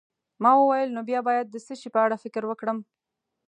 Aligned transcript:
ما 0.43 0.51
وویل: 0.57 0.89
نو 0.95 1.01
بیا 1.09 1.19
باید 1.27 1.45
د 1.49 1.55
څه 1.65 1.73
شي 1.81 1.89
په 1.95 1.99
اړه 2.05 2.21
فکر 2.23 2.43
وکړم؟ 2.47 2.77